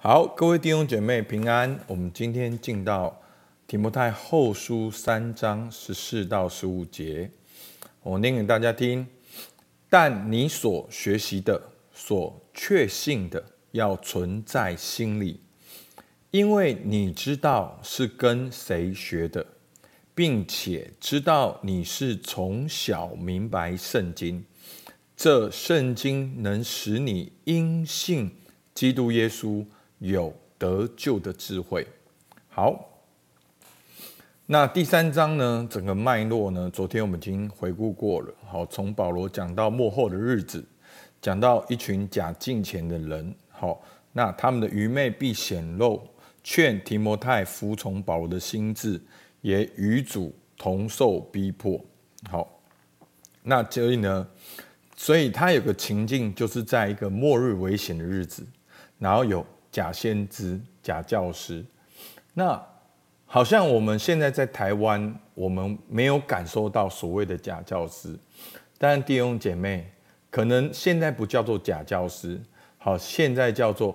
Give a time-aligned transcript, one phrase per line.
[0.00, 1.76] 好，各位弟兄姐妹平安。
[1.88, 3.20] 我们今天进到
[3.66, 7.28] 提摩太后书三章十四到十五节，
[8.04, 9.04] 我念给大家听。
[9.90, 11.60] 但你所学习的、
[11.92, 15.40] 所确信的，要存在心里，
[16.30, 19.44] 因为你知道是跟谁学的，
[20.14, 24.44] 并且知道你是从小明白圣经。
[25.16, 28.30] 这圣经能使你因信
[28.72, 29.66] 基督耶稣。
[29.98, 31.86] 有得救的智慧。
[32.48, 32.88] 好，
[34.46, 35.66] 那第三章呢？
[35.70, 36.70] 整个脉络呢？
[36.70, 38.34] 昨天我们已经回顾过了。
[38.46, 40.64] 好，从保罗讲到末后的日子，
[41.20, 43.34] 讲到一群假敬虔的人。
[43.50, 43.80] 好，
[44.12, 46.00] 那他们的愚昧必显露，
[46.42, 49.00] 劝提摩太服从保罗的心志，
[49.40, 51.80] 也与主同受逼迫。
[52.30, 52.60] 好，
[53.42, 54.26] 那所以呢？
[54.96, 58.46] 所以他有个情境，就是在一个末日危险的日子，
[58.98, 59.44] 然后有。
[59.70, 61.64] 假先知、假教师，
[62.34, 62.60] 那
[63.26, 68.18] 好像我们现在在台湾，我们没有感受到所谓的假教师。
[68.78, 69.90] 但弟兄姐妹，
[70.30, 72.40] 可能现在不叫做假教师，
[72.78, 73.94] 好，现在叫做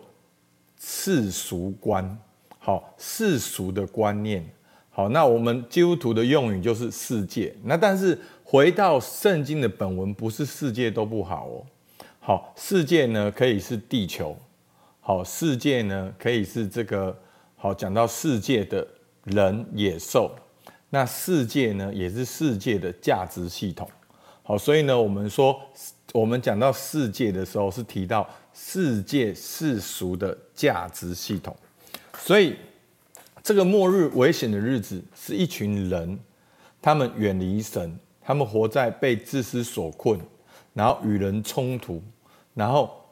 [0.79, 2.17] 世俗观，
[2.59, 4.45] 好，世俗的观念，
[4.91, 7.55] 好，那我们基督徒的用语就是世界。
[7.63, 11.65] 那但是回到圣经的本文，不是世界都不好哦，
[12.19, 14.37] 好，世界呢可以是地球。
[15.05, 17.13] 好，世界呢可以是这个
[17.57, 18.87] 好，讲到世界的
[19.25, 20.33] 人野兽，
[20.91, 23.85] 那世界呢也是世界的价值系统。
[24.43, 25.59] 好，所以呢我们说，
[26.13, 31.53] 我们讲到世界的时候是提到世界世俗的价值系统。
[32.17, 32.55] 所以
[33.43, 36.17] 这个末日危险的日子是一群人，
[36.81, 40.17] 他们远离神，他们活在被自私所困，
[40.73, 42.01] 然后与人冲突，
[42.53, 43.02] 然后。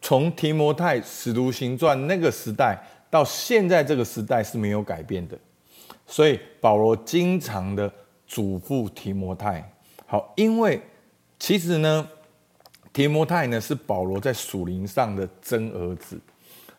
[0.00, 2.78] 从提摩太使徒行传那个时代
[3.10, 5.36] 到现在这个时代是没有改变的，
[6.06, 7.92] 所以保罗经常的
[8.26, 9.72] 嘱咐提摩太。
[10.06, 10.80] 好，因为
[11.38, 12.08] 其实呢，
[12.92, 16.18] 提摩太呢是保罗在属灵上的真儿子。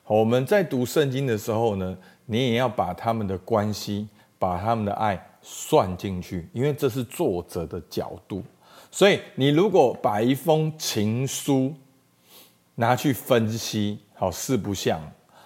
[0.05, 4.07] 我们在读圣经的时候呢，你也要把他们的关系、
[4.39, 8.43] 把他们的爱算进去，因为这是作者的角度。
[8.89, 11.71] 所以你如果把一封情书，
[12.79, 15.01] 拿去分析，好，四不像，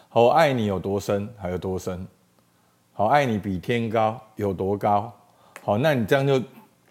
[0.07, 2.07] 好，爱你有多深，还有多深，
[2.91, 5.11] 好，爱你比天高有多高，
[5.63, 6.39] 好，那你这样就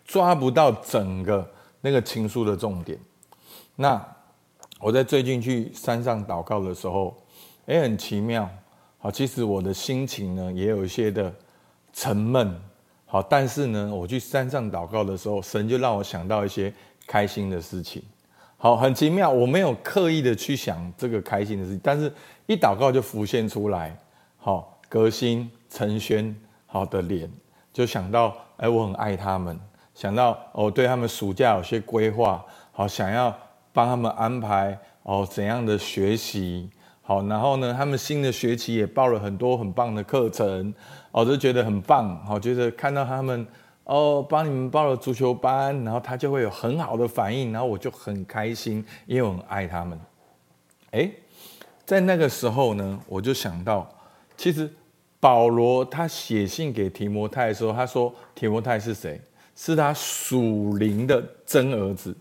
[0.04, 1.48] 抓不到整个
[1.80, 2.98] 那个情书的重点。
[3.76, 4.04] 那
[4.80, 7.16] 我在最近去山上祷告的时候，
[7.66, 8.50] 也很奇妙，
[8.98, 11.32] 好，其实我的心情呢也有一些的
[11.92, 12.60] 沉闷，
[13.06, 16.74] 好，但是呢，我去山上祷告的时候，神就让我想到一些
[17.06, 18.02] 开心的事情。
[18.62, 22.12] 好，很奇妙，我没有刻意的去想这个开心的事情，但是
[22.46, 23.98] 一祷告就浮现出来。
[24.36, 26.32] 好，革新、陈轩，
[26.66, 27.28] 好的脸，
[27.72, 29.58] 就想到，哎，我很爱他们，
[29.96, 33.36] 想到哦对他们暑假有些规划，好，想要
[33.72, 36.70] 帮他们安排哦怎样的学习，
[37.02, 40.72] 好，然后呢，他们新的学期也报了很多很棒的课程，
[41.10, 43.44] 我就觉得很棒，好，觉得看到他们。
[43.92, 50.00] 哦，帮你们报了足球班，然后他就会有很好的反应，然后我就很开心，因为我很爱他们。
[50.92, 51.12] 诶，
[51.84, 53.86] 在那个时候呢，我就想到，
[54.34, 54.72] 其实
[55.20, 59.20] 保罗他写信给提摩太的时候，他说提摩太是谁？
[59.54, 62.16] 是他属灵的真儿子。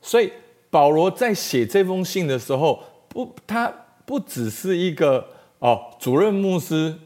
[0.00, 0.32] 所以
[0.70, 3.72] 保罗在写这封信的时候，不，他
[4.04, 5.24] 不只是一个
[5.60, 6.98] 哦主任牧师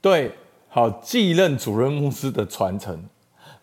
[0.00, 0.32] 对
[0.68, 3.04] 好继任主任牧师的传承。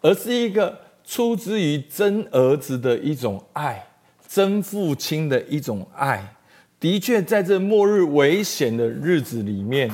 [0.05, 3.83] 而是一个出自于真儿子的一种爱，
[4.27, 6.35] 真父亲的一种爱。
[6.79, 9.89] 的确，在这末日危险的日子里面，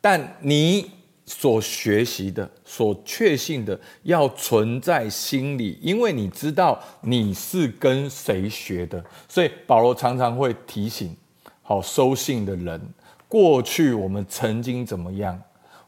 [0.00, 0.90] 但你
[1.24, 9.04] 所学习的、所确信的，要存在心里，因为你知道你是跟谁学的。
[9.28, 11.16] 所以保罗常常会提醒，
[11.62, 12.80] 好收信的人，
[13.28, 15.40] 过去我们曾经怎么样。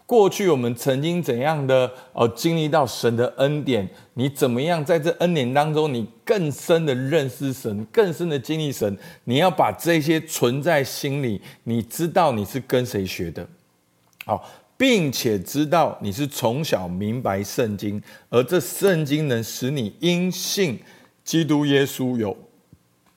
[0.06, 3.88] 过去我们曾经怎样的哦经历到神的恩典？
[4.14, 8.96] 你怎么样在这恩典当中，你更深的认识神，更深的经历神？
[9.24, 13.44] 你要把这些存在心里，你知道你是跟谁学的，
[14.24, 20.78] 好，并且知道你是从小明白圣经，而这圣经能使你因信
[21.24, 22.36] 基督耶稣有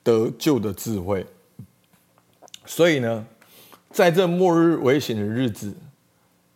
[0.02, 1.24] 得救的智慧。
[2.66, 3.24] 所以呢，
[3.92, 5.72] 在这末日危险的日子。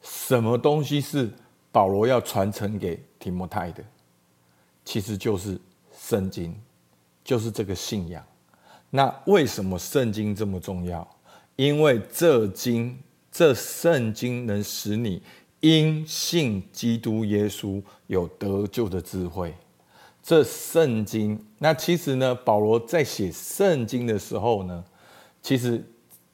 [0.05, 1.29] 什么东西是
[1.73, 3.83] 保罗要传承给提摩太的？
[4.85, 5.59] 其实就是
[5.99, 6.55] 圣经，
[7.25, 8.23] 就是这个信仰。
[8.91, 11.09] 那为什么圣经这么重要？
[11.57, 12.99] 因为这经
[13.33, 15.23] 这圣经能使你
[15.61, 19.55] 因信基督耶稣有得救的智慧。
[20.23, 24.85] 这圣经，那其实呢，保罗在写圣经的时候呢，
[25.43, 25.83] 其实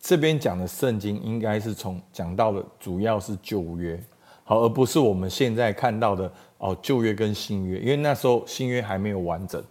[0.01, 4.03] 这边讲的圣经应该是从讲到的主要是旧约，
[4.45, 9.63] 好，而不是我们现在看到的哦旧约跟新约，因为那时候新约还没有完整。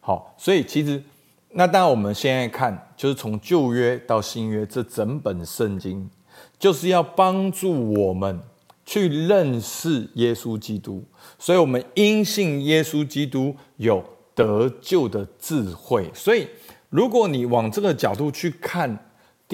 [0.00, 1.02] 好，所以其实
[1.50, 6.08] 那当然我们现在看，就是从旧约到新约这整本圣经，
[6.58, 8.40] 就是要帮助我们。
[8.86, 11.02] 去认识耶稣基督，
[11.38, 14.04] 所以我们因信耶稣基督有
[14.34, 16.10] 得救的智慧。
[16.12, 16.46] 所以，
[16.90, 18.94] 如果你往这个角度去看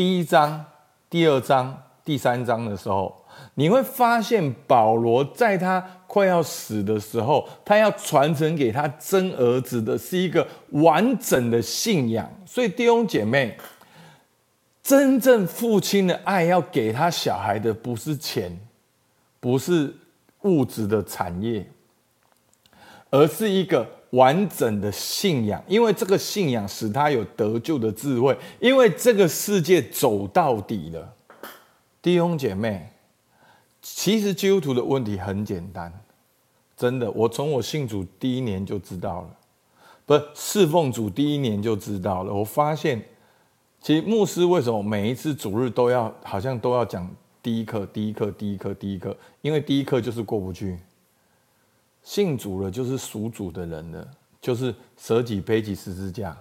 [0.01, 0.65] 第一章、
[1.11, 3.23] 第二章、第三章的时候，
[3.57, 12.27] 你会发现保罗在他快要死的时候，他要传承给他真儿子的是一个完整的信仰。
[12.47, 13.59] 所以，弟兄姐妹，
[14.83, 18.59] 真正父亲的爱要给他小孩的不是钱。
[19.39, 19.95] 不是
[20.45, 21.71] 物质的产业，
[23.11, 25.63] 而是一个完整的信仰。
[25.67, 28.37] 因为这个信仰使他有得救的智慧。
[28.61, 31.15] 因为这个世界走到底了，
[32.01, 32.91] 弟兄姐妹，
[33.83, 35.93] 其实基督徒的问题很简单，
[36.77, 37.11] 真的。
[37.11, 39.31] 我从我信主第一年就知道了，
[40.07, 42.33] 不是侍奉主第一年就知道了。
[42.33, 43.03] 我发现，
[43.81, 47.09] 其实牧师为什么每一次主日都要，好像都要讲。
[47.43, 50.79] 第一课，第一课，第一课，第一课，因为第一课就是过不去。
[52.11, 54.11] 信主了就是属主的人了，
[54.41, 56.37] 就是舍己背起十字架，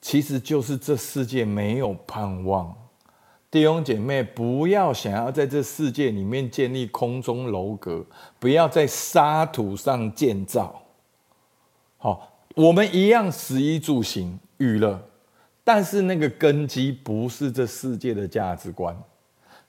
[0.00, 2.74] 其实就是这世界没有盼望。
[3.52, 8.04] 弟兄姐妹，不要想要在这世界里面建立空中楼阁，
[8.40, 10.82] 不要在沙土上建造。
[11.96, 15.00] 好，我们一样食衣住行娱乐，
[15.62, 19.00] 但是那个根基不是这世界的价值观。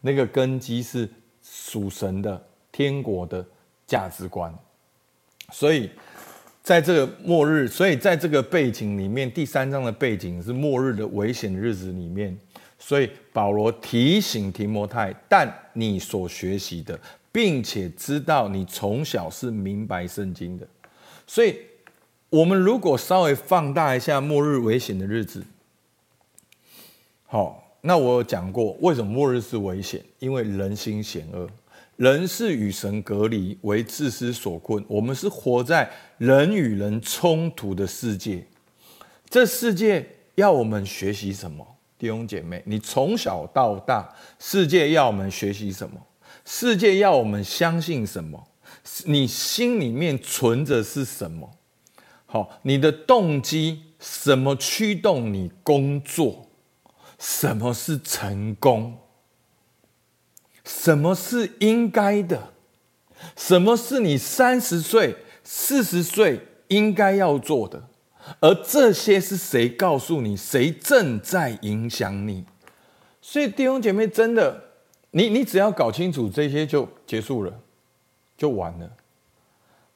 [0.01, 1.07] 那个根基是
[1.43, 3.45] 属神的天国的
[3.85, 4.53] 价值观，
[5.51, 5.89] 所以
[6.61, 12.37] 在这个末日，所以在这个背景里面，第三章的背景是末日的危险日子里面，
[12.79, 16.99] 所以保罗提醒提摩太，但你所学习的，
[17.31, 20.67] 并且知道你从小是明白圣经的，
[21.27, 21.57] 所以
[22.29, 25.43] 我们如果稍微放大一下末日危险的日子，
[27.25, 27.59] 好。
[27.85, 30.01] 那我有讲过，为什么末日是危险？
[30.19, 31.45] 因为人心险恶，
[31.95, 34.83] 人是与神隔离，为自私所困。
[34.87, 38.45] 我们是活在人与人冲突的世界。
[39.29, 41.65] 这世界要我们学习什么？
[41.97, 45.95] 弟兄姐妹，你从小到大，世界要我们学习什么？
[46.43, 48.47] 世界要我们相信什么？
[49.05, 51.49] 你心里面存着是什么？
[52.25, 56.47] 好，你的动机什么驱动你工作？
[57.19, 58.97] 什么是成功？
[60.63, 62.53] 什么是应该的？
[63.35, 67.83] 什么是你三十岁、四十岁应该要做的？
[68.39, 70.35] 而这些是谁告诉你？
[70.37, 72.45] 谁正在影响你？
[73.21, 74.63] 所以弟兄姐妹，真的，
[75.11, 77.59] 你你只要搞清楚这些，就结束了，
[78.37, 78.89] 就完了。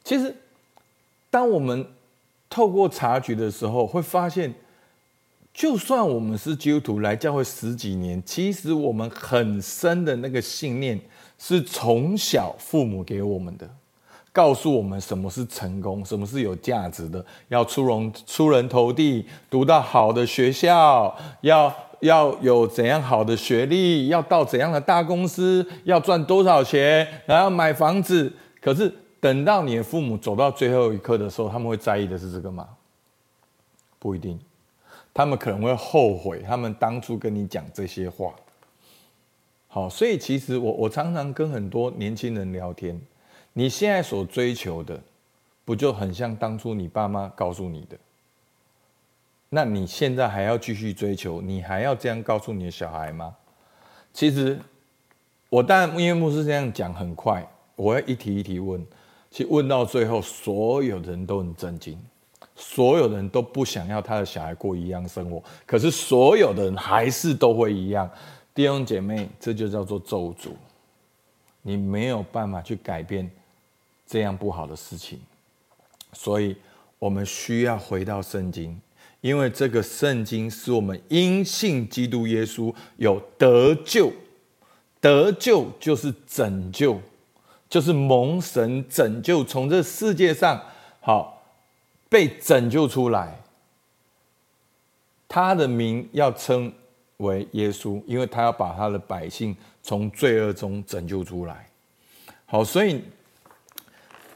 [0.04, 0.36] 其实，
[1.30, 1.86] 当我们
[2.50, 4.54] 透过察觉的时候，会发现。
[5.58, 11.00] 就算我们是基督徒来教会十几年，其实我们很深的那个信念
[11.40, 13.68] 是从小父母给我们的，
[14.32, 28.32] 告诉我们什么是成功，什么是有价值的，要出人出人头地，读到好的学校，要要有怎样好的学历，要到怎样的大公司，要赚多少钱，然后买房子。
[28.62, 32.68] 可是等到你的父母走到最后一刻的时候，他们会在意的是这个吗？
[33.98, 34.40] 不一定。
[35.18, 38.36] 他们可能会后悔，他们当初跟你讲这些话。
[39.68, 43.02] 好，所以其实我我常常跟很多年轻人聊天，
[43.54, 45.02] 你现在所追求的，
[45.66, 47.98] 不就很像当初你爸妈告诉你的？
[49.50, 53.36] 那你现在还要继续追求，你还要这样告诉你的小孩吗？
[54.14, 54.60] 其实
[55.50, 57.44] 我当然因为牧师这样讲很快，
[57.76, 58.86] 我要一题一题问，
[59.32, 62.00] 其实问到最后，所有人都很震惊。
[62.60, 68.10] 所有人都不想要他的小孩过一样生活，可是所有的人还是都会一样。
[68.56, 70.50] 弟兄姐妹，这就叫做咒诅。
[71.62, 73.30] 你没有办法去改变
[74.08, 75.20] 这样不好的事情，
[76.14, 76.56] 所以
[76.98, 78.82] 我们需要回到圣经，
[79.22, 84.12] 因为这个圣经是我们因信基督耶稣有得救，
[85.00, 87.00] 得救就是拯救，
[87.70, 90.60] 就是蒙神拯救，从这世界上
[91.00, 91.37] 好。
[92.10, 93.42] 被拯救出来，
[95.28, 96.74] 他的名要称
[97.18, 101.70] 为耶稣，因为他要把他的百姓从罪恶中拯救出来。
[102.46, 103.04] 好，所以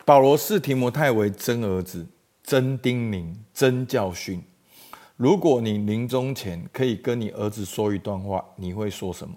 [0.03, 2.05] 保罗视提摩太为真儿子、
[2.43, 4.43] 真叮咛、真教训。
[5.15, 9.35] 如果你临终前可以跟你儿子说一段话，你会说什么？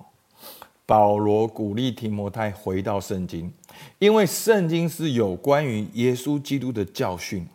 [0.86, 3.52] 保罗鼓励提摩太回到圣经，
[3.98, 7.46] 因为圣经是有关于耶稣基督的教训。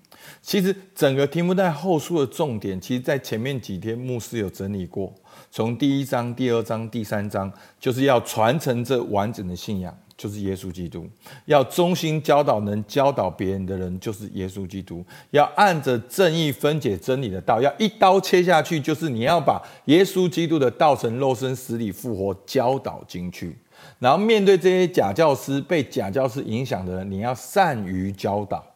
[0.41, 5.13] 其实整个提摩太后书的重点，其实在前面几天牧师有整理过，
[5.51, 9.97] 从第一章、第二章、第三章，就是要传承这完整的信仰。
[10.17, 11.07] 就是耶稣基督，
[11.45, 15.01] 要忠心教导能教导别人的人，就是耶稣基督。
[15.31, 23.55] 要按着正义分解真理的道，要一刀切下去，就是你要把耶稣基督的道成肉身、死里复活教导进去。
[23.99, 28.68] 然后面对这些假教师、被假教师影响的人，你要善于教导。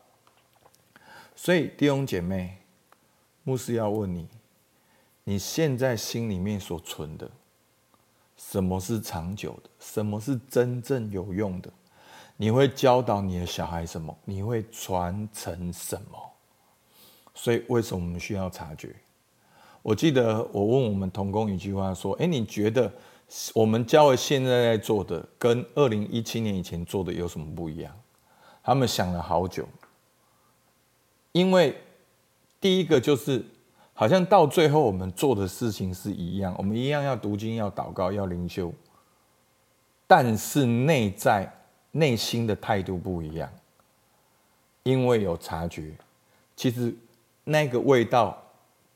[1.43, 2.57] 所以弟兄姐妹，
[3.43, 4.29] 牧师要问你：
[5.25, 7.29] 你现在心里面所存的？
[8.37, 9.69] 什么是长久的？
[9.77, 11.69] 什么是真正有用的？
[12.37, 14.17] 你会教导你的小孩什么？
[14.23, 16.17] 你会传承什么？
[17.35, 18.95] 所以，为什么我们需要察觉？
[19.81, 22.89] 我记得我问我们同工一句话说：“诶，你觉得
[23.53, 27.93] 我们教会现在在做的，跟二零一七年以前做的有什么不一样？”
[28.63, 29.67] 他们想了好久，
[31.33, 31.75] 因为
[32.61, 33.45] 第一个就是。
[33.95, 38.73] 好像到最后，我们做的事情是一样，我们一样要读经、要祷告、要灵修，
[40.07, 41.47] 但是内在、
[41.91, 43.47] 内心的态度不一样，
[44.81, 45.93] 因为有察觉。
[46.55, 46.93] 其实
[47.43, 48.43] 那个味道，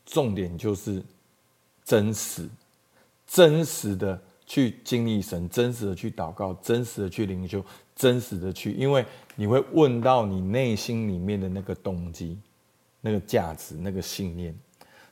[0.04, 1.02] 重点就是
[1.86, 2.50] 真实，
[3.28, 7.64] 真实的去经历神，真实的去祷告，真实的去灵修，
[7.96, 9.06] 真实的去，因为
[9.38, 12.38] 你会问到你内心里面的那个动机、
[13.02, 14.54] 那个价值、那个信念。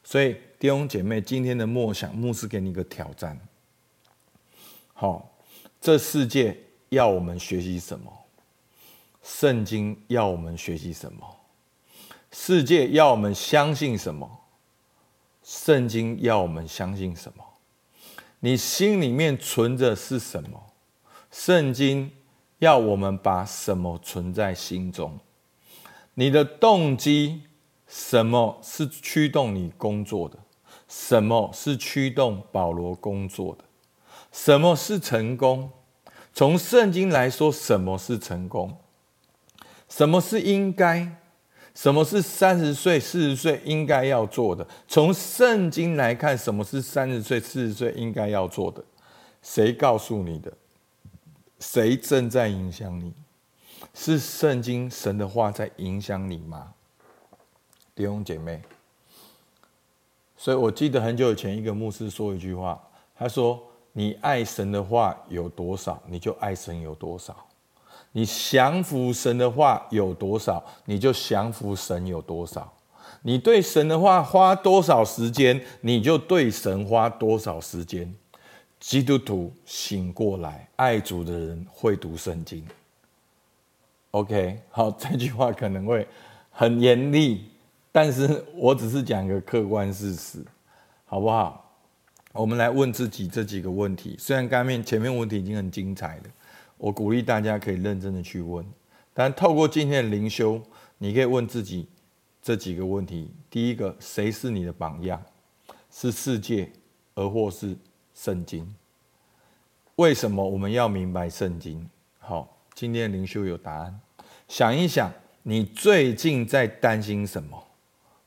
[0.04, 3.40] 所以弟兄姐妹，今天的默想，牧师给你一个挑战。
[4.94, 5.32] 好，
[5.80, 6.58] 这世界
[6.90, 8.12] 要我们学习什么？
[9.22, 11.24] 圣经要我们学习什么？
[12.32, 14.30] 世界要我们相信什么？
[15.44, 17.44] 圣经要我们相信什么？
[18.40, 20.72] 你心里面存着是什么？
[21.32, 22.12] 圣经
[22.60, 25.20] 要我们把什么存在心中？
[26.14, 27.44] 你的动机？
[27.88, 30.40] 什么是驱动你工作的？
[30.88, 33.64] 什么是驱动保罗工作的？
[34.32, 35.70] 什么是成功？
[36.34, 38.78] 从圣经来说，什么是成功？
[39.88, 41.16] 什么是应该？
[41.76, 44.66] 什么是三十岁、四十岁应该要做的？
[44.88, 48.84] 从圣经来看，什么是三十岁、四十岁应该要做的？
[49.42, 50.52] 谁告诉你的？
[51.60, 53.14] 谁正在影响你？
[53.94, 56.74] 是圣经神的话在影响你吗？
[57.94, 58.62] 弟兄姐妹，
[60.36, 62.82] 所以我记得很久以前，一个牧师说一句话，
[63.16, 63.62] 他说
[63.94, 67.34] ：“你爱神的话有多少，你就爱神有多少；
[68.12, 72.62] 你降服神的话有多少，你就降服神有多少；
[73.22, 78.14] 你对神的话花多少时间，你就对神花多少时间。”
[78.86, 82.64] 基督徒醒过来，爱主的人会读圣经。
[84.12, 86.08] OK，好，这句话可能会
[86.52, 87.46] 很严厉。
[87.92, 90.46] 但是我只是讲一个客观事实，
[91.04, 91.76] 好不好？
[92.32, 94.16] 我们来问自己这几个问题。
[94.20, 96.24] 虽然刚面前面问题已经很精彩了，
[96.78, 98.64] 我鼓励大家可以认真的去问。
[99.16, 100.62] 但透过今天的灵修，
[101.00, 101.88] 你可以问自己
[102.40, 105.20] 这几个问题：第一个，谁是你的榜样？
[105.90, 106.70] 是世界，
[107.16, 107.76] 而或是
[108.16, 108.74] 圣经？
[109.98, 111.88] 为什么我们要明白圣经？
[112.18, 114.00] 好，今天灵修有答案。
[114.48, 115.12] 想一想，
[115.44, 117.62] 你最近在担心什么？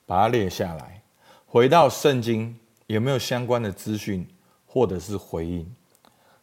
[0.07, 1.03] 把它列下来，
[1.47, 4.27] 回到圣经有没有相关的资讯
[4.67, 5.75] 或者是回应？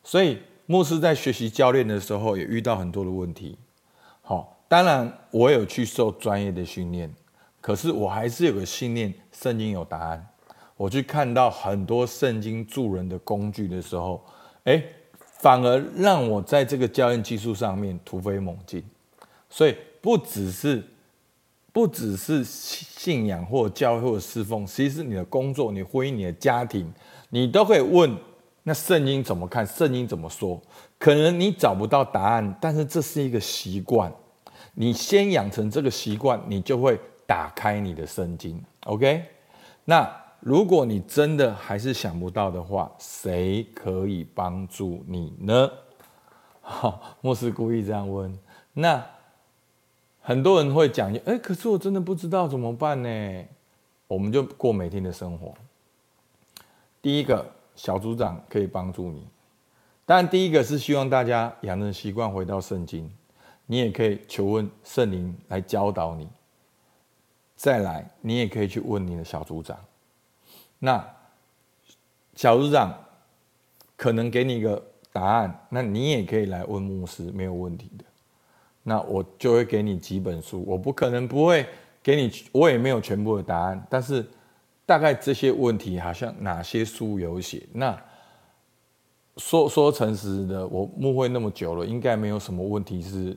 [0.03, 3.57] 所以牧师在学习教练的时候也遇到很多的问题。
[4.21, 7.13] 好，当然我有去受专业的训练，
[7.61, 10.27] 可是我还是有个信念：圣经有答案。
[10.77, 14.23] 我去看到很多圣经助人的工具的时候，
[14.65, 14.83] 诶，
[15.39, 18.83] 反而让我在这个教练技术上面突飞猛进。
[19.49, 20.83] 所以不只是。
[21.73, 26.89] 不只是信仰或教会或侍奉，其实你的工作、你婚姻、你的家庭，
[27.31, 28.17] 你都可以问：
[28.63, 29.67] 那圣经怎么看？
[29.67, 30.57] 圣经怎么说？
[30.97, 34.09] 可能你找不到答案，但是这是一个习惯。
[34.75, 38.63] 你先养成这个习惯，你就会打开你的圣经。
[38.85, 39.25] OK？
[39.83, 40.09] 那
[40.45, 45.71] 如果你真的还是想不到的话，谁可以帮助你呢？
[46.61, 48.37] 好，莫斯故意这样问。
[48.73, 49.03] 那。
[50.27, 53.45] 很多人会讲，哎，可是我真的不知道怎么办呢？
[54.07, 55.53] 我们就过每天的生活。
[56.99, 59.27] 第一个，小组长可以帮助你。
[60.03, 63.07] 当然，第一个是希望大家养成习惯回到圣经，
[63.67, 66.27] 你也可以求问圣灵来教导你。
[67.55, 69.77] 再来，你也可以去问你的小组长。
[70.79, 71.03] 那
[72.35, 72.93] 小组长
[73.95, 78.03] 可能给你一个答案，那你也可以来问牧师，没有问题的。
[78.83, 81.65] 那我就会给你几本书，我不可能不会
[82.03, 84.23] 给你，我也没有全部的答案，但是
[84.85, 87.65] 大概这些问题好像哪些书有写。
[87.73, 87.97] 那
[89.37, 93.35] 说说诚实的，我牧会那么久了，应该没有什么问题是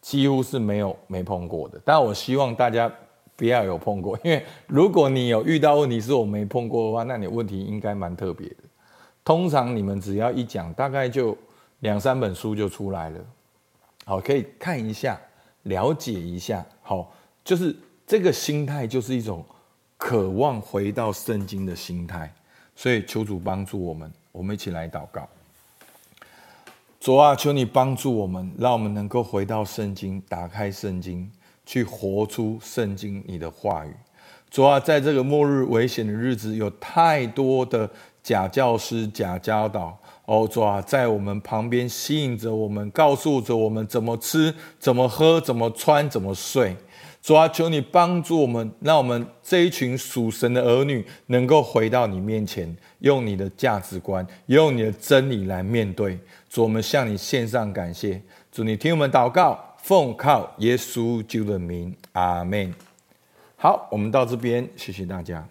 [0.00, 1.80] 几乎是没有没碰过的。
[1.84, 2.92] 但我希望大家。
[3.36, 8.56] 不要有碰过，因为如果你有遇到问题是我没碰过的话，那你问题应该蛮特别的。
[9.22, 11.36] 通常你们只要一讲，大概就
[11.80, 13.20] 两三本书就出来了。
[14.04, 15.20] 好，可以看一下，
[15.64, 16.64] 了解一下。
[16.80, 17.12] 好，
[17.44, 17.76] 就是
[18.06, 19.44] 这个心态，就是一种
[19.96, 22.32] 渴望回到圣经的心态。
[22.74, 25.28] 所以求主帮助我们，我们一起来祷告。
[27.00, 31.30] 主啊，求你帮助我们，让我们能够回到圣经，打开圣经。
[31.66, 33.90] 去活出圣经你的话语，
[34.48, 37.90] 主啊，在这个末日危险的日子，有太多的
[38.22, 46.76] 假教师、假教导，哦，主啊，在我们旁边吸引着我们，告诉着我们怎么吃、怎么喝、怎么穿、怎么睡。
[47.20, 56.16] 主啊，求你帮助我们，让我们这一群属神的儿女能够回到你面前，用你的价值观，用你的真理来面对。
[56.48, 58.22] 主，我们向你献上感谢。
[58.52, 59.65] 主，你听我们祷告。
[59.86, 62.74] 奉靠耶稣救的名，阿门。
[63.54, 65.46] 好，我们到这边，谢谢大家。